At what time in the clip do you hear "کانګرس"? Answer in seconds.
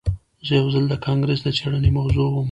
1.05-1.39